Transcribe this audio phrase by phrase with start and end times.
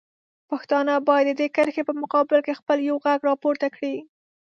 [0.49, 3.95] پښتانه باید د دې کرښې په مقابل کې خپل یو غږ راپورته کړي.